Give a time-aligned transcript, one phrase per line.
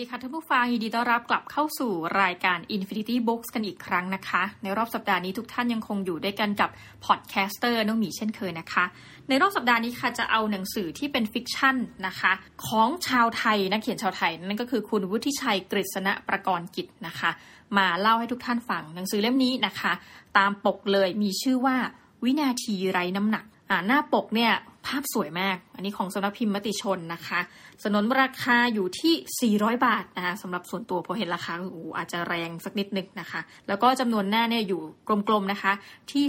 [0.00, 1.92] ดีค่ะท่านผู้ฟังยินดีต้อนรับกลับเข้าสู่
[2.22, 6.70] รายการ Infinity Books กันอีกครั้งนะคะ ในรอบสัปดาห์นี้ทุกท่านยังคงอยู่ด้วยกันกับ
[7.04, 8.84] podcaster น้องหมีเช่นเคยนะคะ
[9.28, 11.76] ในรอบสัปดาห์นี้ค่ะจะเอาหนังสือที่เป็น fiction
[12.06, 12.32] นะคะ
[12.66, 17.30] ของชาวไทยนักเขียนชาวไทย นั่นก็คือคุณวุฒิชัยกฤษณะประกรณ์กิจนะคะ
[17.78, 19.92] มาเล่าให้ทุกท่านฟังหนังสือเล่มนี้นะคะ
[20.38, 21.76] ตามปกเลยมีชื่อว่า
[22.24, 24.52] วินาทีไร้น้ำหนักอ่าหน้าปกเนี่ย
[24.86, 27.40] ภาพสวยมาก อันนี้ของสำนักพิมพ์มติชนนะคะ
[27.82, 34.80] สนนราคาอยู่ที่ 400 บาทนะคะสำหรับส่วนตัวพอเห็นราคาโอ้อาจจะแรงสักนิดนึงนะคะ แล้วก็จำนวนหน้าเนี่ยอยู่
[35.28, 35.72] กลมๆนะคะ
[36.12, 36.24] ที่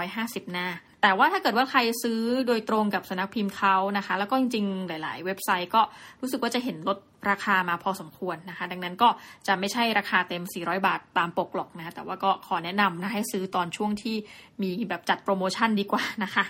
[0.00, 0.68] 350 หน้า
[1.02, 5.82] แต่ว่าถ้าเกิดว่าใครซื้อโดยตรงกับสนักพิมพ์เขานะคะ แล้วก็จริงๆ หลาย ๆ เว็บไซต์ก็
[6.20, 6.98] รู้สึกว่าจะเห็นลด
[7.30, 9.08] ราคามาพอสมควรนะคะ ดังนั้นก็
[9.46, 14.16] จะไม่ใช่ราคาเต็ม 400 บาทตามปกหรอกนะแต่ว่าก็ขอแนะนำนะให้ซื้อตอนช่วงที่
[14.62, 16.44] มีแบบจัดโปรโมชั่นดีกว่านะคะ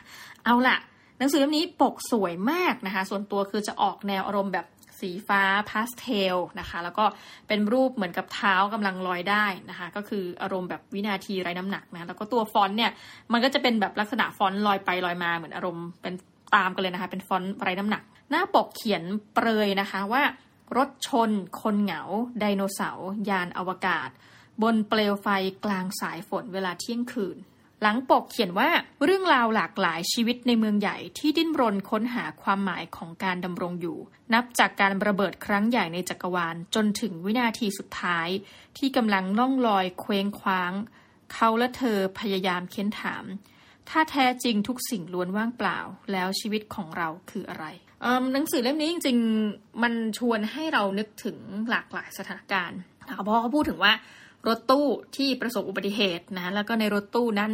[0.45, 0.77] เอาล่ะ
[1.19, 4.67] หนังสือเล่มนี้ปกสวยมากนะคะ ส่วนตัวคือจะออกแนวอารมณ์แบบ
[5.01, 7.05] สีฟ้าพาสเทลนะคะ แล้วก็
[7.49, 12.91] เป็นรูปเหมือนกับเท้ากำลังลอยได้นะคะ ก็คืออารมณ์แบบวินาทีไร้น้ำหนักนะ แล้วก็ตัวฟอนต์เนี่ย
[13.33, 16.15] มันก็จะเป็นแบบลักษณะฟอนต์ลอยไปลอยมาเหมือนอารมณ์เป็น
[16.55, 19.03] ตามกันเลยนะคะ เป็นฟอนต์ไร้น้ำหนัก หน้าปกเขียน
[19.35, 20.23] เปรยนะคะว่า
[20.77, 22.03] รถชน คนเหงา
[22.41, 24.09] ไดโนเสาร์ยานอวกาศ
[24.63, 25.29] บนเปลวไฟ
[25.65, 27.37] กลางสายฝนเวลาเที่ยงคืน
[27.87, 28.69] หลังปกเขียนว่า
[29.05, 33.99] เรื่องราวหลากหลายชีวิตในเมืองใหญ่ที่ดิ้นรนค้นหาความหมายของการดำรงอยู่
[34.35, 38.29] นับจากการระเบิดครั้งใหญ่ในจักรวาลจนถึงวินาทีสุดท้าย
[38.79, 40.73] ที่กำลังล่องลอยเคว้งคว้าง
[41.33, 43.25] เขาและเธอพยายามเค้นถาม
[43.89, 45.79] ถ้าแท้จริงทุกสิ่งล้วนว่างเปล่า
[46.13, 47.67] แล้วชีวิตของเราคืออะไร
[48.33, 49.19] หนังสือเล่มนี้จริง
[49.51, 51.39] ๆ มันชวนให้เรานึกถึง
[51.71, 52.81] หลากหลายสถานการณ์
[53.25, 53.93] เพราะเขาพูดถึงว่า
[54.49, 57.53] รถตู้ที่ประสบอุบัติเหตุนะแล้วก็ในรถตู้นั้น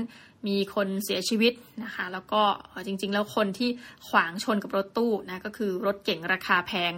[0.49, 1.53] มีคนเสียชีวิต
[1.85, 2.43] นะคะแล้วก็
[2.87, 3.71] จริงๆ แล้วคนที่
[4.09, 6.93] ขวางชนกับรถตู้นะก็คือรถเก๋งราคาแพง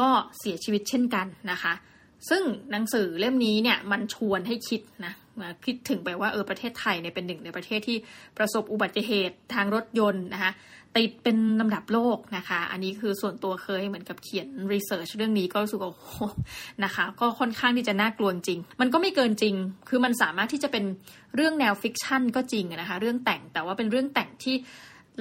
[0.00, 1.74] ก็เสียชีวิตเช่นกันนะคะ
[2.28, 5.14] ซึ่งหนังสือเล่มนี้เนี่ยมันชวนให้คิดนะ
[5.64, 7.96] คิดถึงไปว่าเออประเทศไทยเนี่ยเป็นหนึ่งในประเทศที่
[8.38, 10.52] ประสบอุบัติเหตุทางรถยนต์นะคะ
[10.96, 16.18] ติดเป็นลำดับโลกนะคะ อันนี้คือส่วนตัวเคยเหมือนกับเขียนรีเสิร์ชเรื่องนี้ก็รู้สึกว่าโอ้โห
[16.84, 19.54] นะคะ ก็ค่อนข้างที่จะน่ากลัวจริง มันก็ไม่เกินจริง
[19.88, 20.84] คือมันสามารถที่จะเป็น
[21.36, 24.56] เรื่องแนว fiction ก็จริงนะคะ เรื่องแต่งแต่ว่าเป็นเรื่องแต่งที่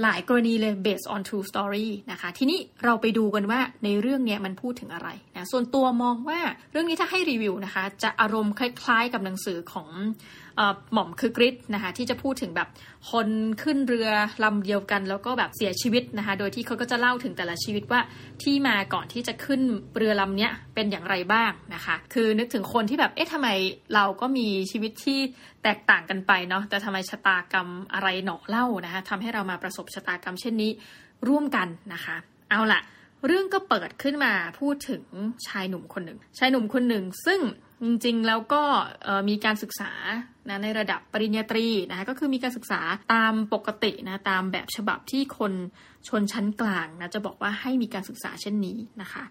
[0.01, 6.39] หลายกรณีเลย based on true story นะคะ ทีนี้เราไปดูกันว่าในเรื่องนี้มันพูดถึงอะไร นะส่วนตัวมองว่า
[6.71, 9.87] เรื่องนี้ถ้าให้รีวิวนะคะ จะอารมณ์คล้าย ๆ กับหนังสือของ
[10.93, 12.67] หม่อมคึกฤทธิ์นะคะที่จะพูดถึงแบบ
[13.11, 13.27] คน
[13.63, 14.09] ขึ้นเรือ
[14.43, 18.01] ลำเดียวกัน แล้วก็แบบเสียชีวิตนะคะโดยที่เขาก็จะเล่าถึงแต่ละชีวิตว่า
[18.43, 19.61] ที่มาก่อนที่จะขึ้น
[19.97, 23.47] เรือลำเนี้ยเป็นอย่างไรบ้างนะคะ คือนึกถึงคนที่แบบเอ๊ะทำไม
[23.95, 25.19] เราก็มีชีวิตที่
[25.63, 30.71] แตกต่างกันไปเนาะแต่ทำไมชะตากรรมอะไรหนอเล่านะคะทำให้เรามาประสบชะตากรรมเช่นนี้
[31.27, 32.15] ร่วมกันนะคะ
[32.49, 32.81] เอาล่ะ
[33.25, 35.03] เรื่องก็เปิดขึ้นมาพูดถึง
[35.47, 37.39] ชายหนุ่มคนหนึ่ง ชายหนุ่มคนหนึ่ง ซึ่ง
[37.83, 38.63] จริงๆ แล้วก็
[39.29, 39.91] มีการศึกษา
[40.49, 42.81] นะในระดับปริญญาตรีนะคะก็คือมีการศึกษา
[43.13, 45.53] ตามปกตินะตามแบบฉบับที่คน
[46.07, 49.23] ชนชั้นกลางนะจะบอกว่าให้มีการศึกษาเช่นนี้นะคะ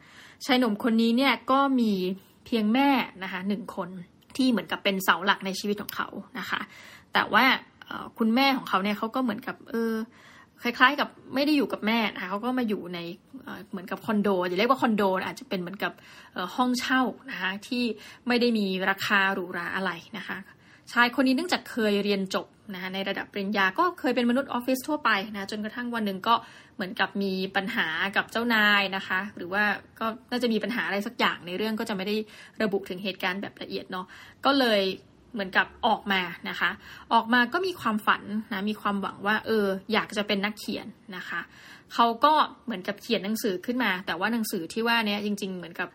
[0.46, 1.92] ชายหนุ่มคนนี้เนี่ยก็มี
[2.46, 2.88] เพียงแม่
[3.22, 3.88] นะคะหนึ่งคน
[4.36, 6.60] ที่เหมือนกับเป็นเสาหลักในชีวิตของเขานะคะ
[7.12, 7.44] แต่ว่า
[8.18, 9.94] คุณแม่ของเขาเนี่ยเขาก็เหมือนกับเออ
[10.62, 12.98] คล้าย ๆ กับไม่ได้อยู่กับแม่นะคะเขาก็มาอยู่ใน
[13.70, 15.92] เหมือนกับคอนโดอย่าเรียกว่าคอนโดอาจจะเป็นเหมือนกับ
[16.56, 17.84] ห้องเช่านะคะที่
[18.28, 20.38] ไม่ได้มีราคาหรูหราอะไรนะคะ
[20.92, 26.34] ชายคนนี้เนื่องจากเคยเรียนจบนะคะในระดับปริญญาก็เคยเป็นมนุษย์ออฟฟิศทั่วไปนะจนกระทั่งวันหนึ่งก็
[26.76, 27.86] เหมือนกับมีปัญหา
[28.16, 29.64] กับเจ้านายนะคะ หรือว่า
[30.00, 32.16] ก็น่าจะมีปัญหาอะไรสักอย่างในเรื่องก็จะไม่ได้
[32.62, 34.06] ระบุถึงเหตุการณ์แบบละเอียดเนาะ
[34.44, 34.82] ก็เลย
[35.32, 36.70] เหมือนกับออกมานะคะ
[37.12, 38.22] ออกมาก็มีความฝัน
[38.52, 41.40] นะมีความหวังว่าเอออยากจะเป็นนักเขียนนะคะ
[41.94, 42.32] เขาก็
[42.64, 45.88] เหมือนกับเขียนหนังสือขึ้นมา แต่ว่าหนังสือที่ว่านี้จริง ๆ เหมือนกับ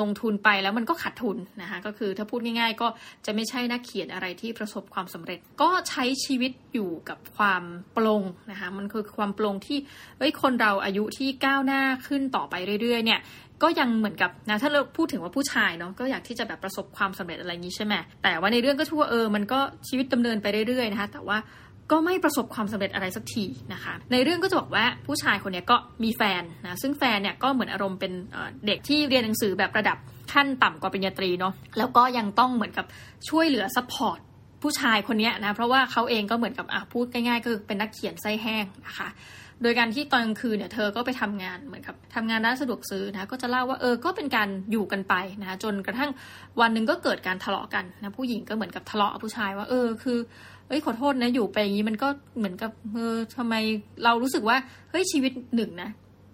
[0.00, 2.88] ลงทุนไปแล้วมันก็ขาดทุนนะคะก็คือถ้าพูดง่าย ๆ ก็
[3.26, 7.62] จะไม่ใช่นักเขียนอะไรที่ประสบความสำเร็จ ก็ใช้ชีวิตอยู่กับความ
[7.96, 9.78] ปลงนะคะมันคือความปลงที่
[10.18, 13.20] เฮ้ยคนเราอายุที่ก้าวหน้าขึ้นต่อไปเรื่อยๆเนี่ย
[13.62, 21.38] ก็ยังเหมือนกับนะถ้าเราพูดถึงว่าผู้ชายเนาะก็อยากที่จะแบบประสบความสำเร็จอะไรอย่างนี้ใช่ไหมแต่ว่าในเรื่องก็ทั่วเออมันก็ชีวิตดำเนินไปเรื่อยๆนะคะ แต่ว่า
[21.90, 28.12] ก็ไม่ประสบความสำเร็จอะไรสักทีนะคะ ในเรื่องก็จะบอกว่าผู้ชายคนนี้ก็มีแฟนนะซึ่งแฟนเนี่ยก็เหมือนอารมณ์เป็น
[28.66, 29.98] เด็กที่เรียนหนังสือแบบระดับ
[30.32, 32.86] ขั้นต่ำกว่าปริญญาตรีเนาะแล้วก็ยังต้องเหมือนกับ
[33.28, 34.18] ช่วยเหลือ support
[34.62, 39.08] ผู้ชายคนนี้นะเพราะว่าเขาเองก็เหมือนกับอะพูดง่ายๆก็คือเป็นนักเขียนไส้แห้งนะคะ
[39.62, 46.10] โดยการที่ตอนกลางคืนเนี่ยเธอก็ไปทำงานเหมือนกับทำงานร้านสะดวกซื้อนะก็จะเล่าว่าเออก็เป็นการอยู่กันไปนะจนกระทั่ง
[46.60, 50.18] วันหนึ่งก็เกิดการทะเลาะกันนะผู้หญิงก็เหมือนกับทะเลาะผู้ชายว่า เออคือ
[50.68, 52.08] เอ้ยขอโทษนะอยู่ไปอย่างนี้มันก็
[52.38, 53.54] เหมือนกับเออทำไม
[54.04, 54.56] เรารู้สึกว่า
[54.90, 55.90] เฮ้ยชีวิตหนึ่งนะ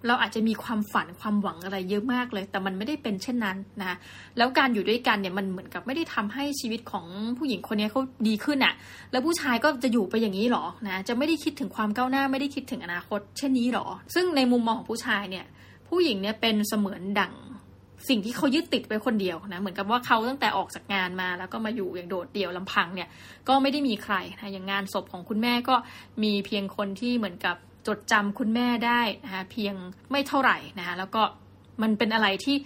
[0.07, 3.97] เราอาจจะมีความฝันความหวังอะไรเยอะมากเลย แต่มันไม่ได้เป็นเช่นนั้นนะ
[4.37, 7.07] แล้วการอยู่ด้วยกันเนี่ยมันเหมือนกับไม่ได้ทำให้ชีวิตของ
[7.39, 8.75] ผู้หญิงคนนี้เขาดีขึ้นอะ่ะ
[9.13, 15.45] แล้วผู้ชายก็จะอยู่ไปอย่างนี้หรอนะจะไม่ได้คิดถึงความก้าวหน้าไม่ได้คิดถึงอนาคต เช่นนี้หรอ ซึ่งในมุมมองของผู้ชายเนี่ย
[15.89, 17.35] ผู้หญิงเนี่ยเป็นเสมือนดั่ง
[18.09, 23.09] สิ่งที่เขายึดติดไว้คนเดียวนะเหมือนกับว่าเขาตั้งแต่ออกจากงานมาแล้วก็มาอยู่อย่างโดดเดี่ยวลำพังเนี่ย
[23.49, 25.75] ก็ไม่ได้มีใครนะอย่างงานศพของคุณแม่ก็
[26.23, 29.75] มีเพียงคนที่เหมือนกับ จดจำคุณแม่ได้นะคะเพียง
[30.11, 31.23] ไม่เท่าไหร่นะคะแล้วก็
[31.83, 32.57] มันเป็นอะไรที่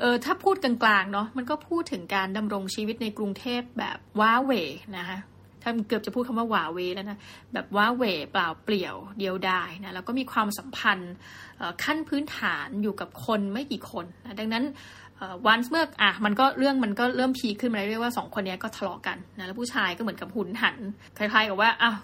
[0.00, 4.52] เออถ้าพูดกลางๆเนาะมันก็พูดถึงการดำรงชีวิตในกรุงเทพแบบว้าเหว
[4.98, 5.18] นะคะ
[5.62, 7.18] ถ้าเกือบจะพูดคำว่าหวาเวแล้วนะ
[7.52, 11.14] แบบว้าเหวเปล่าเปลี่ยวเดียวดายนะแล้วก็มีความสัมพันธ์
[11.84, 14.64] ขั้นพื้นฐานอยู่กับคนไม่กี่คนนะดังนั้น
[15.46, 20.76] วันเมื่ออะมันก็เรื่องมันก็เริ่มพีขึ้นมาเรื่อยๆว่าสองคนนี้ก็ทะเลาะกันนะแล้วผู้ชายก็เหมือนกับหุนหัน
[21.18, 21.96] คล้ายๆกับว่าอ้าว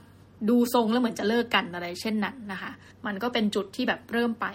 [0.49, 2.73] ดูทรงแล้วเหมือนจะเลิกกันอะไรเช่นนั้นนะคะ
[3.07, 4.47] มันก็เป็นจุดที่แบบเริ่มไป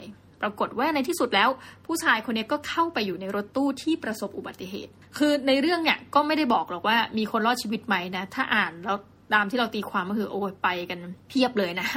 [0.42, 1.50] ปรากฏว่าในที่สุดแล้ว
[1.86, 8.98] ผู้ชายคนนี้ก็เข้าไปอยู่ในรถตู้ที่ประสบอุบัติเหตุ คือในเรื่องเนี่ยก็ไม่ได้บอกหรอกว่ามีคนรอดชีวิตไหมนะ ถ้าอ่านแล้ว
[9.34, 11.00] ตามที่เราตีความก็คือโอ้ไปกัน
[11.30, 11.88] เพียบเลยนะ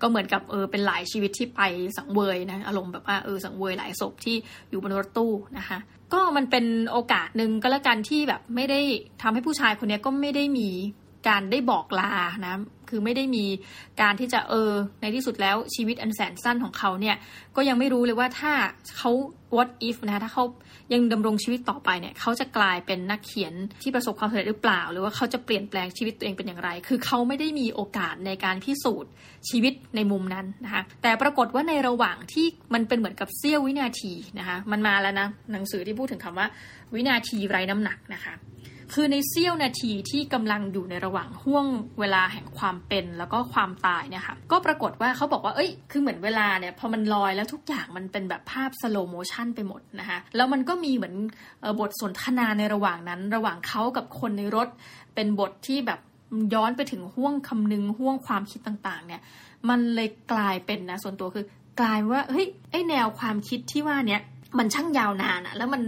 [0.00, 1.60] ก็เหมือนกับเออเป็นหลายชีวิตที่ไป
[1.96, 4.36] สังเวยนะอารมณ์แบบว่าเออสังเวยหลายศพที่
[4.70, 5.78] อยู่บนรถตู้นะคะ
[6.12, 8.80] ก็มันเป็นโอกาสหนึ่งก็แล้วกันที่แบบไม่ได้
[9.22, 10.70] ทำให้ผู้ชายคนนี้ก็ไม่ได้มี
[11.28, 12.10] การได้บอกลา
[12.46, 12.54] นะ
[12.90, 13.44] คือไม่ได้มี
[14.02, 17.16] การที่จะเออ ในที่สุดแล้วชีวิตอันแสนสั้นของเขาเนี่ย
[17.56, 18.52] ก็ยังไม่รู้เลยว่าถ้า
[18.98, 19.10] เขา
[19.56, 20.44] what if นะถ้าเขา
[20.92, 29.10] ยังดำรงชีวิตต่อไปเนี่ย เขาจะกลายเป็นนักเขียนที่ประสบความสำเร็จหรือเปล่า หรือว่าเขาจะเปลี่ยนแปลงชีวิตตัวเองเป็นอย่างไร คือเขาไม่ได้มีโอกาสในการพิสูจน์
[29.48, 36.46] ชีวิตในมุมนั้นนะคะแต่ปรากฏว่าในระหว่างที่มันเป็นเหมือนกับเสี้ยววินาทีนะคะมันมาแล้วนะหนังสือที่พูดถึงคำว่า
[36.94, 38.34] วินาทีไร้น้ำหนักนะคะ
[38.92, 41.66] คือในเสี้ยวนาทีที่กำลังอยู่ในระหว่างห้วง
[42.00, 51.14] เวลาแห่งความเป็นแล้วก็ความตายเนี่ยค่ะก็ปรากฏว่าเขาบอกว่าเอ้ยคือเหมือนเวลาเนี่ยพอมันลอยแล้วทุกอย่างมันเป็นแบบภาพ slow motion ไปหมดนะคะแล้วมันก็มีเหมือน
[51.80, 54.68] บทสนทนาในระหว่างนั้น ระหว่างเขากับคนในรถ
[55.14, 56.00] เป็นบทที่แบบ
[56.54, 59.22] ย้อนไปถึงห่วงคำนึงห่วงความคิดต่างๆ เนี่ย
[59.68, 61.46] มันเลยกลายเป็นนะส่วนตัวคือ
[61.80, 64.22] กลายว่าเฮ้ยไอแนวความคิดที่ว่าเนี้ย
[64.58, 65.82] มันช่างยาวนานอะแล้วมัน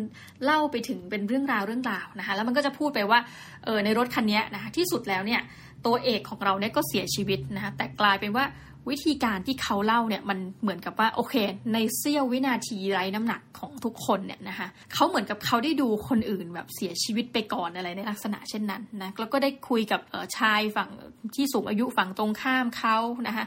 [0.44, 3.20] เล่าไปถึงเป็นเรื่องราวเรื่องราวนะคะ แล้วมันก็จะพูดไปว่า
[3.64, 5.40] เออในรถคันนี้นะคะที่สุดแล้วเนี่ย
[5.86, 8.44] ตัวเอกของเราเนี่ยก็เสียชีวิตนะคะแต่กลายเป็นว่า
[8.90, 11.34] วิธีการที่เขาเล่าเนี่ยมันเหมือนกับว่าโอเค
[11.72, 20.00] ในเสี้ยววินาทีไร้น้ำหนักของทุกคนเนี่ยนะคะเขาเหมือนกับเขาได้ดูคนอื่นแบบเสียชีวิตไปก่อนอะไรในลักษณะเช่นนั้นนะแล้วก็ได้คุยกับ
[20.38, 20.90] ชายฝั่ง
[21.34, 22.96] ที่สูงอายุฝั่งตรงข้ามเขา
[23.26, 23.46] นะคะ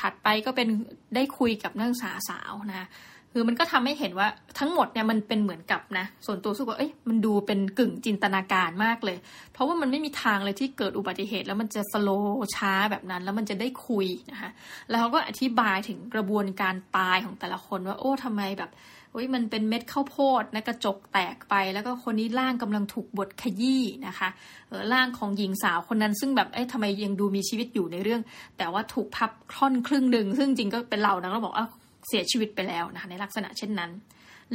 [0.00, 0.68] ถัดไปก็เป็น
[1.14, 4.28] ได้คุยกับนักศึกษาสาวนะคืือมันก็ทำให้เห็นว่า
[4.58, 9.18] ทั้งหมดเนี่ยมันเป็นเหมือนกับนะ ส่วนตัวสุกว่าเอ้ยมันดูเป็นกึ่งจินตนาการมากเลย
[9.52, 12.10] เพราะว่ามันไม่มีทางเลยที่เกิดอุบัติเหตุ แล้วมันจะสโล
[12.56, 14.50] ช้าแบบนั้น แล้วมันจะได้คุยนะคะ
[14.88, 18.72] แล้วเขาก็อธิบายถึงกระบวนการตายของแต่ละคนว่า โอ้ทำไมแบบ
[19.12, 24.28] โอ้ยมันเป็นเม็ดข้าวโพดนะกระจกแตกไป แล้วก็คนนี้ร่างกำลังถูกบดขยี้นะคะ
[24.68, 28.20] เออร่างของหญิงสาวคนนั้นซึ่งแบบเอ้ยทำไมยังดูมีชีวิตอยู่ในเรื่อง
[28.58, 31.66] แต่ว่าถูกพับค่อนครึ่งหนึ่งซึ่งจริงก็เป็นเรานะเราบอกว่า
[32.08, 33.90] เสียชีวิตไปแล้วนะคะในลักษณะเช่นนั้น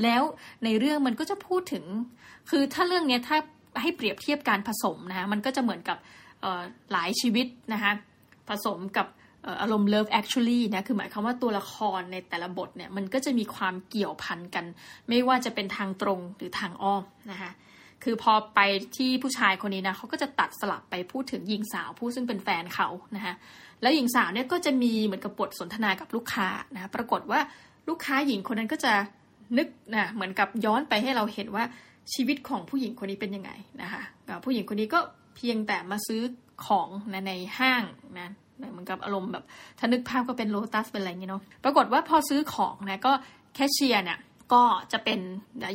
[0.03, 0.23] แล้ว
[0.63, 1.85] ในเรื่องมันก็จะพูดถึง
[2.49, 3.37] คือถ้าเรื่องนี้ถ้า
[3.81, 5.97] ให้เปรียบเทียบการผสมนะคะมันก็จะเหมือนกับ
[6.91, 7.91] หลายชีวิตนะคะ
[8.49, 9.07] ผสมกับ
[9.61, 14.65] อารมณ์ love actually นะคือหมายความว่าตัวละครในแต่ละบทเนี่ยมันก็จะมีความเกี่ยวพันกัน
[15.09, 17.51] ไม่ว่าจะเป็นทางตรงหรือทางอ้อมนะคะ
[18.03, 18.59] คือพอไป
[18.97, 23.35] ที่ผู้ชายคนนี้นะเขาก็จะตัดสลับไปพูดถึงหญิงสาวผู้ซึ่งเป็นแฟนเขานะคะ
[23.81, 27.39] แล้วหญิงสาวเนี่ยก็จะมีเหมือนกับบทสนทนากับลูกค้านะปรากฏว่า
[27.89, 28.93] ลูกค้าหญิงคนนั้นก็จะ
[29.57, 31.63] นึกนะเหมือนกับย้อนไปให้เราเห็นว่า
[32.13, 34.01] ชีวิตของผู้หญิงคนนี้เป็นยังไงนะคะ
[34.43, 34.99] ผู้หญิงคนนี้ก็
[35.35, 36.21] เพียงแต่มาซื้อ
[36.65, 37.83] ของนะในห้าง
[38.19, 38.29] นะ
[38.71, 39.43] เหมือนกับอารมณ์แบบ
[39.79, 43.11] ถ้านึกภาพก็เป็นโลตัสเป็นอะไรเงี้ยเนาะปรากฏว่าพอซื้อของนะก็
[43.55, 44.17] แคชเชียร์เนี่ย
[44.53, 45.19] ก็จะเป็น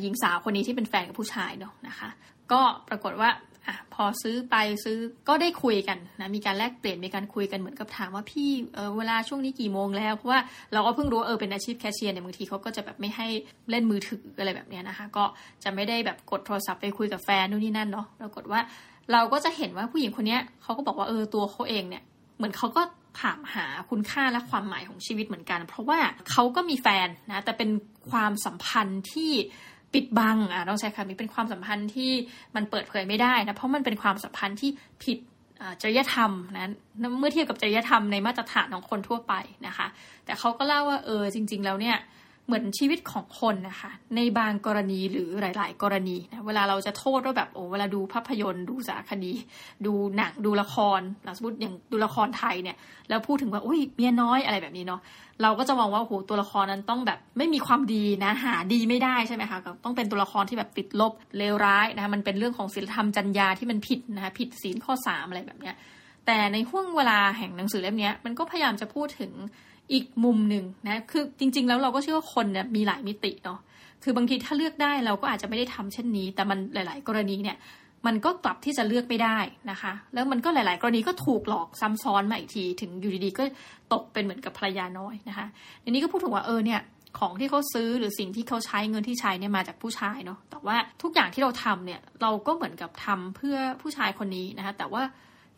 [0.02, 2.09] หญิงสาวคนนี้ที่เป็นแฟนกับผู้ชายเนาะนะคะ
[2.52, 3.30] ก็ปรากฏว่า
[3.66, 10.40] อะพอซื้อไปซื้อก็ได้คุยกันนะมีการแลกเปลี่ยนมีการคุยกันเหมือนกับถามว่าพี่เออเวลาช่วงนี้กี่โมงแล้วเพราะว่า
[10.73, 13.26] เราก็เพิ่งรู้เออเป็นอาชีพแคชเชียร์เนี่ยบางทีเขาก็จะแบบไม่ให้
[13.71, 15.25] เล่นมือถืออะไรแบบนี้นะคะ ก็
[15.64, 18.61] จะไม่ได้แบบกดโทรศัพท์ไปคุยกับแฟนนู่นนี่นั่นเนาะปรากฏว่า
[19.12, 22.02] เราก็จะเห็นว่าผู้หญิงคนนี้เขาก็บอกว่าเออตัวเขาเองเนี่ย
[22.37, 22.83] เหมือนเขาก็
[23.20, 25.99] ถามหาคุณค่าและความหมายของชีวิตเหมือนกัน เพราะว่า
[26.30, 27.70] เขาก็มีแฟนนะแต่เป็น
[28.11, 29.32] ความสัมพันธ์ที่
[29.94, 32.12] ปิดบังอะต้องใช้คำนี้เป็นความสัมพันธ์ที่
[32.56, 34.70] มันเปิดเผยไม่ได้นะเพราะมันเป็นความสัมพันธ์ที่
[35.04, 35.18] ผิด
[35.82, 36.70] จริยธรรมนะ
[37.18, 39.35] เมื่อเทียบกับจริยธรรมในมาตรฐานของคนทั่วไป
[39.66, 39.87] นะคะ
[40.25, 41.96] แต่เขาก็เล่าว่าเออจริง ๆ แล้วเนี่ย
[42.46, 49.32] เหมือนชีวิตของคนนะคะ ในบางกรณีหรือหลาย ๆ กรณีนะเวลาเราจะโทษว่าแบบโอ้เวลาดูภาพยนตร์ดูสารคดี
[49.86, 51.00] ดูหนังดูละคร
[51.36, 52.76] สมมติอย่างดูละครไทยเนี่ย
[53.08, 55.00] แล้วพูดถึงว่าอุ้ยเมียน้อยอะไรแบบนี้เนาะ
[55.42, 65.76] เราก็จะมองว่าโอ้โหตัวละครนั้นต้องแบบไม่มีความดีนะหาดีไม่ได้ใช่ไหมคะต้องเป็นตัวละครที่แบบติดลบเลวร้ายนะคะมันเป็นเรื่องของศีลธรรมจรรยาที่มันผิดนะคะผิดศีลข้อสามอะไรแบบเนี้ย
[66.26, 69.32] แต่ในห่วงเวลาแห่งหนังสือเล่มนี้มันก็พยายามจะพูดถึง
[69.92, 73.58] อีกมุมหนึ่งนะคือจริง ๆ แล้วเราก็เชื่อว่าคนเนี่ยมีหลายมิติเนาะ
[74.02, 77.56] คือบางทีถ้าเลือกได้เราก็อาจจะไม่ได้ทำเช่นนี้ แต่มันหลาย ๆ กรณีเนี่ย
[78.06, 79.38] มันก็กลับที่จะเลือกไม่ได้
[79.70, 83.42] นะคะ แล้วมันก็หลาย ๆ กรณีก็ถูกหลอกซ้ำซ้อนมาอีกที ถึงอยู่ดีๆก็
[83.92, 85.46] ตกเป็นเหมือนกับภรรยาน้อยนะคะ
[85.82, 86.80] อันนี้ก็พูดถึงว่าเออเนี่ย
[87.18, 95.02] ของที่เขาซื้อหรือสิ่งที่เขาใช้เงินที่ใช้เนี่ยมาจากผู้ชายเนาะแต่ว่าทุกอย่างที่เราทำเนี่ยเราก็เหมือนกับทำเพื่อผู้ชายคนนี้นะคะแต่ว่า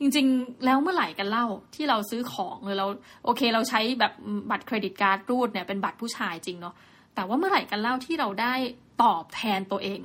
[0.00, 2.86] จริงๆ แล้วเมื่อไหร่กันเล่าที่เราซื้อของหรือเรา
[3.24, 4.12] โอเค เราใช้แบบ
[4.50, 6.74] บัตรเครดิตการ์ดรูดเนี่ยเป็นบัตรผู้ชายจริงเนาะ
[7.14, 8.54] แต่ว่าเมื่อไหร่กันเล่าที่เราได้
[9.02, 10.00] ตอบแทนตัวเอง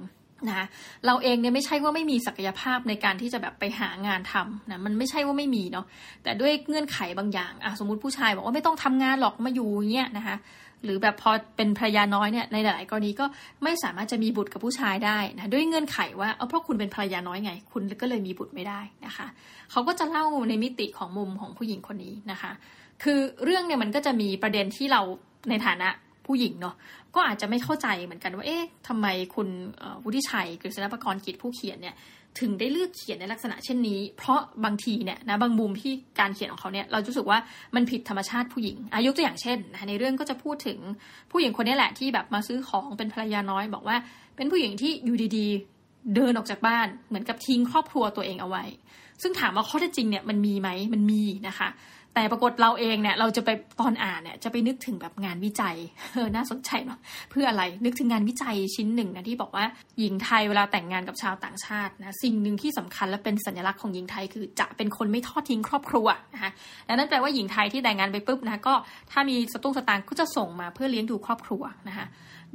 [0.49, 0.67] นะ
[1.05, 5.85] เราเองเนี่ยไม่ใช่ว่าไม่มีศักยภาพในการที่จะแบบไปหางานทำนะมันไม่ใช่ว่าไม่มีเนาะ
[6.23, 10.35] แต่ด้วยเงื่อนไขบางอย่างอะสมมติผู้ชายบอกว่าไม่ต้องทำงานหรอกมาอยู่เงี้ยนะคะ
[10.83, 13.25] หรือแบบพอเป็นภรรยาน้อยเนี่ยในหลายกรณีก็
[13.63, 19.27] ไม่สามารถจะมีบุตรกับผู้ชายได้นะด้วยเงื่อนไขว่าเอาเพราะคุณเป็นภรรยาน้อยไง คุณก็เลยมีบุตรไม่ได้นะคะ
[19.71, 22.51] เขาก็จะเล่าในมิติของมุมของผู้หญิงคนนี้นะคะ
[23.03, 25.01] คือเรื่องเนี่ยมันก็จะมีประเด็นที่เรา
[25.49, 25.89] ในฐานะ
[26.25, 26.75] ผู้หญิงเนาะ
[27.15, 29.47] ก็อาจจะไม่เข้าใจเหมือนกันว่าเอ๊ะทำไมคุณ
[30.03, 31.95] วุฒิชัยกฤษณปกรณ์กิจผู้เขียนเนี่ย
[32.39, 37.39] ถึงได้เลือกเขียนในลักษณะเช่นนี้ เพราะบางทีเนี่ยนะบางมุมที่การเขียนของเขาเนี่ยเราจะรู้สึกว่า
[37.75, 40.79] มันผิดธรรมชาติผู้หญิงอายุตัวอย่างเช่นนะในเรื่องก็จะพูดถึง
[41.31, 43.97] ผู้หญิงคนนี้แหละที่แบบมาซื้อของเป็นภรรยาน้อย บอกว่า
[44.35, 48.63] เป็นผู้หญิงที่อยู่ดีๆ เดินออกจากบ้านเหมือนกับทิ้งครอบครัวตัวเองเอาไว้
[49.21, 51.69] ซึ่งถามว่าข้อเท็จจริงเนี่ยมันมีไหมมันมีนะคะ
[52.15, 55.75] แต่ปรากฏเราเองเนี่ยเราจะไปตอนอ่านเนี่ยจะไปนึกถึงแบบงานวิจัย
[56.13, 59.65] เออน่าสนใจเนาะเพื่ออะไรนึกถึงงานวิจัยชิ้นหนึ่งนะที่บอกว่า
[59.99, 66.51] หญิงไทยเวลาแต่งงานกับชาวต่างชาตินะสิ่งหนึ่งที่สำคัญและเป็นสัญลักษณ์ของหญิงไทยคือจะเป็นคนไม่ทอดทิ้งครอบครัวนะคะ
[66.85, 68.73] และนั่นแปลว่าหญิงไทยที่แต่งงานไปปุ๊บนะก็
[69.11, 72.05] ถ้ามีสตุ้งสตางค์ก็จะส่งมาเพื่อเลี้ยงดูครอบครัวนะคะ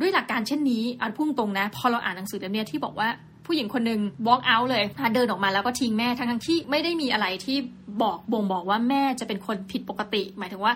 [0.00, 3.08] ด้วยหลักการเช่นนี้อันพุ่งตรงนะ พอเราอ่านหนังสือเล่มนี้ที่บอกว่า
[3.48, 7.56] ผู้หญิงคนหนึ่ง walk out เลยเดินออกมาแล้วก็ทิ้งแม่ทั้งที่ไม่ได้มีอะไรที่
[8.02, 10.72] บอกบ่งบอกว่าแม่จะเป็นคนผิดปกติ หมายถึงว่า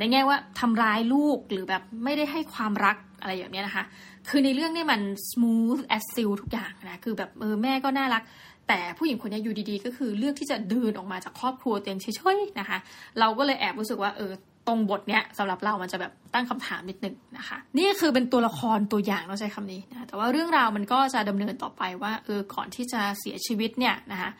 [0.00, 3.84] ในแง่ว่าทำร้ายลูกหรือแบบไม่ได้ให้ความรักอะไรอย่างเนี้ยนะคะ
[4.28, 5.00] คือในเรื่องนี้มัน
[5.30, 8.22] smooth as silk ทุกอย่างนะ คือแบบเออแม่ก็น่ารัก
[8.68, 12.78] แต่ผู้หญิงคนนี้อยู่ดีๆ ก็คือเลือกที่จะเดินออกมาจากครอบครัวเต็มเฉยๆนะคะ
[13.20, 14.32] เราก็เลยแอบรู้สึกว่าเออ
[14.66, 24.30] ตรงบทเนี้ยสำหรับเรามันจะแบบตั้งคำถามนิดนึงนะคะ นี่คือเป็นตัวละครตัวอย่างเราใช้คำนี้นะแต่ว่าเรื่องราวมันก็จะดำเนินต่อไปว่าเออก่อนที่จะเสียชีวิตเนี่ยนะคะ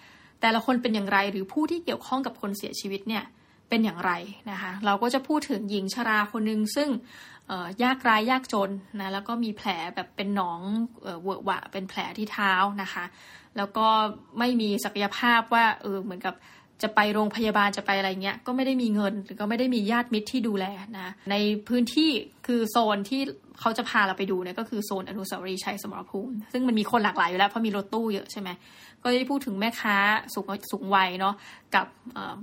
[0.40, 3.24] แต่ละคนเป็นอย่างไรหรือผู้ที่เกี่ยวข้องกับคนเสียชีวิตเนี่ย
[3.68, 4.12] เป็นอย่างไร
[4.50, 6.88] นะคะ เราก็จะพูดถึงหญิงชราคนหนึ่งซึ่ง
[7.82, 10.60] ยากรายยากจนนะแล้วก็มีแผลแบบเป็นหนอง
[11.02, 12.52] เวอะหวะเป็นแผลที่เท้า
[12.82, 13.04] นะคะ
[13.56, 13.86] แล้วก็
[14.38, 16.34] ไม่มีศักยภาพว่าเออเหมือนกับ
[16.82, 20.66] จะไปโรงพยาบาลจะไปอะไรเงี้ยก็ไม่ได้มีเงินหรือก็ไม่ได้มีญาติมิตรที่ดูแล
[20.98, 21.34] นะใน
[21.68, 22.10] พื้นที่
[22.46, 23.22] คือโซนที่
[23.60, 28.48] เขาจะพาเราไปดูเนี่ยก็คือโซนอนุสาวรีย์ชัยสมรภูมิ ซึ่งมันมีคนหลากหลายอยู่แล้วเพราะมีรถตู้เยอะใช่ไหม
[29.02, 29.96] ก็ได้พูดถึงแม่ค้า
[30.34, 31.34] สูงสูงวัยเนาะ
[31.74, 31.86] กับ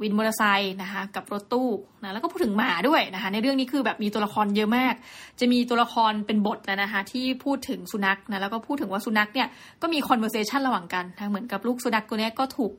[0.01, 1.69] วินมอเตอร์ไซค์นะคะกับรถตู้
[2.01, 4.93] นะแล้วก็พูดถึงหมาด้วยนะคะในเรื่องนี้คือแบบมีตัวละครเยอะมาก
[5.39, 9.47] จะมีตัวละครเป็นบทนะคะที่พูดถึงสุนัขนะแล้วก็พูดถึงว่าสุนัขเนี่ย
[9.81, 12.73] ก็มี conversation ระหว่างกันนะเหมือนกับลูกสุนัขตัวนี้ก็ถูก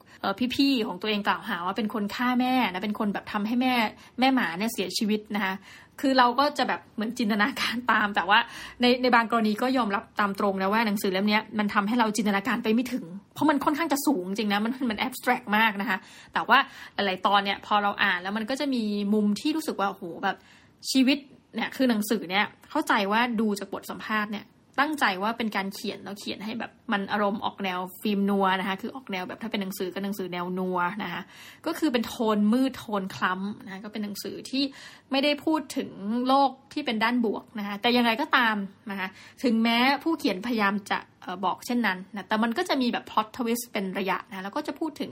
[0.55, 3.75] พี่ๆของตัวเองกล่าวหาว่าเป็นคนฆ่าแม่นะเป็นคนแบบทำให้แม่
[4.21, 5.55] แม่หมาเนี่ยเสียชีวิตนะคะ
[6.01, 8.39] คือเราก็จะแบบเหมือนจินตนาการตาม แต่ว่า
[8.81, 13.05] ในในบางกรณีก็ยอมรับตามตรงนะว่าหนังสือเล่มนี้มันทำให้เราจินตนาการไปไม่ถึง
[13.35, 15.99] เพราะมันค่อนข้างจะสูงจริงนะมันมัน abstract มากนะคะ
[16.35, 16.59] แต่ว่า
[16.95, 18.83] หลายๆตอนเนี่ยพอเราอ่านแล้วมันก็จะมี
[19.15, 20.37] มุมที่รู้สึกว่าโอ้โหแบบ
[20.91, 21.19] ชีวิต
[21.55, 24.45] เนี่ยคือหนังสือเนี่ยเข้าใจว่าดูจากบทสัมภาษณ์เนี่ย
[24.79, 31.23] ตั้งใจว่าเป็นการเขียนแล้วเขียนให้แบบมันอารมณ์ออกแนว film noir นะคะ คือออกแนวแบบถ้าเป็นหนังสือก็หนังสือแนว noir นะคะ
[31.67, 34.65] ก็คือเป็นโทนมืดโทนคล้ำนะคะก็เป็นหนังสือที่
[35.11, 35.91] ไม่ได้พูดถึง
[36.29, 38.57] โลกที่เป็นด้านบวกนะคะ แต่ยังไงก็ตาม
[38.91, 39.09] นะคะ
[39.43, 40.99] ถึงแม้ผู้เขียนพยายามจะ
[41.45, 45.11] บอกเช่นนั้นนะแต่มันก็จะมีแบบ plot twist เป็นระยะนะแล้วก็จะพูดถึง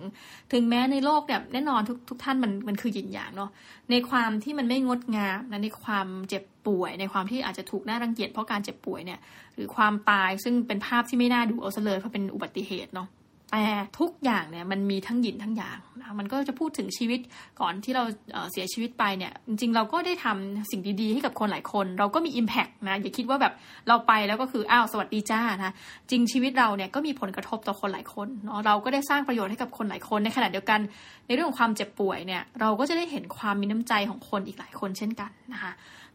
[0.53, 3.51] ถึงแม้ในโลกเนี่ยแน่นอนทุกทุกท่านมันมันคือหยินหยางเนาะ
[3.91, 9.21] ในความที่มันไม่งดงามนะในความเจ็บป่วย ในความที่อาจจะถูกน่ารังเกียจเพราะการเจ็บป่วยเนี่ย
[9.55, 13.09] หรือความตายซึ่งเป็นภาพที่ไม่น่าดูเอาซะเลยเพราะเป็นอุบัติเหตุเนาะ
[13.51, 13.65] แต่
[13.99, 17.21] ทุกอย่างเนี่ยมันมีทั้งหยินทั้งหยางนะมันก็จะพูดถึงชีวิต
[17.61, 18.05] ก่อนที่เรา
[18.53, 23.53] เสียชีวิตไปเนี่ย จริง ๆ เราก็ได้ทำสิ่งดีๆ ให้กับคนหลายคน เราก็มี Impact นะ อย่าคิดว่าแบบ
[23.89, 25.73] เราไปแล้วก็คืออ้าวสวัสดีจ้านะ
[26.11, 30.81] จริงชีวิตเราเนี่ยก็มีผลกระทบต่อคนหลายคนเนาะเราก็ได้สร้างประโยชน์ให้กับคนหลายคนในขณะเดียวกัน
[31.27, 35.73] ในเรื่องของความเจ็บป่วยเนี่ย เราก็จะได้เห็นความมีน้ำใจของคนอีกหลายคนเช่นกันนะคะ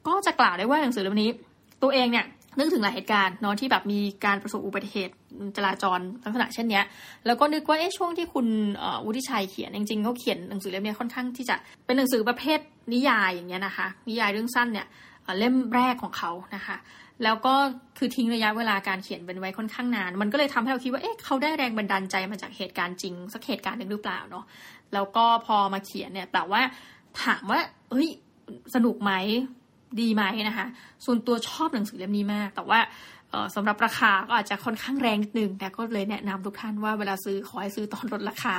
[0.08, 1.30] ก็จะกล่าวได้ว่าหนังสือเล่มนี้
[1.84, 2.26] ตัวเองเนี่ย
[2.58, 5.14] นึกถึงหลายเหตุการณ์เนาะที่แบบมีการประสบอุบัติเหตุ
[5.58, 6.86] จราจรลักษณะเช่นเนี้ย
[7.26, 8.48] แล้วก็นึกว่าเอ๊ะช่วงที่คุณ
[9.06, 11.56] วุฒิชัยเขียนจริงๆเขาเขียนหนังสือเล่มนี้ค่อนข้างที่จะ
[11.86, 12.60] เป็นหนังสือประเภท
[12.94, 14.88] นิยายอย่างเงี้ยนะคะ นิยายเรื่องสั้นเนี่ย
[15.40, 16.78] เล่มแรกของเขานะคะ
[17.24, 17.54] แล้วก็
[17.98, 24.46] คือทิ้งระยะเวลาการเขียนเป็นไว้ค่อนข้างนาน มันก็เลยทำให้เราคิดว่าเอ๊ะเขาได้แรงบันดาลใจมาจากเหตุการณ์จริง สักเหตุการณ์หนึ่งหรือเปล่าเนาะ
[24.94, 26.62] แล้วก็พอมาเขียนเนี่ยแต่ว่า
[27.24, 27.60] ถามว่า
[27.92, 28.10] เฮ้ย
[28.76, 29.12] สนุกไหม
[30.02, 30.68] ดีไหมนะคะ
[31.06, 32.80] ส่วนตัวชอบหนังสือเล่มนี้มาก แต่ว่า
[33.56, 38.56] สำหรับราคาก็อาจจะค่อนข้างแรงนิดนึงแต่ก็เลยแนะนำทุกท่านว่าเวลาซื้อขอให้ซื้อตอนลดราคา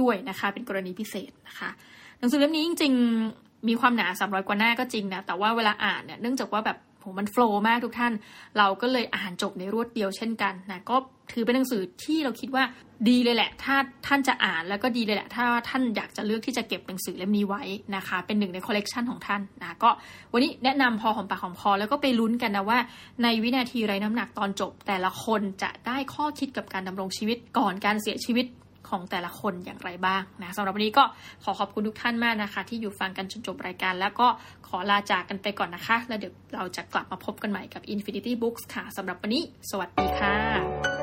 [0.00, 1.70] ด้วยนะคะ เป็นกรณีพิเศษนะคะ
[2.18, 2.92] หนังสือเล่มนี้จริง
[3.30, 6.78] ๆ มีความหนา300กว่าหน้าก็จริงนะแต่ว่าเวลาอ่านเนี่ยเนื่องจากว่าแบบ
[7.18, 8.12] มันโฟล์มากทุกท่าน
[8.58, 10.96] เราก็เลยอ่านจบในรวดเดียวเช่นกันนะก็
[11.32, 12.64] ถือเป็นหนังสือที่เราคิดว่า
[13.08, 17.62] ดีเลยแหละ ถ้าท่านจะอ่านแล้วก็ดีเลยแหละ ถ้าท่านอยากจะเลือกที่จะเก็บหนังสือเล่มนี้ไว้
[17.96, 19.90] นะคะ เป็นหนึ่งในคอลเลกชันของท่านนะก็
[20.32, 22.78] วันนี้แนะนำพอหอมปากหอมคอแล้วก็ไปลุ้นกันนะว่า
[23.22, 28.46] ในวินาทีไร้น้ำหนักตอนจบ แต่ละคนจะได้ข้อคิดกับการดำรงชีวิตก่อนการเสียชีวิต
[28.90, 31.04] ของแต่ละคนอย่างไรบ้างนะสำหรับวันนี้ก็
[31.44, 34.28] ขอขอบคุณทุกท่านมากนะคะ ที่อยู่ฟังกันจนจบรายการ แล้วก็
[34.68, 40.97] ขอลาจากกันไปก่อนนะคะ แล้วเดี๋ยวเราจะกลับมาพบกันใหม่กับ Infinity Books ค่ะสำหรับวันนี้ สวัสดีค่ะ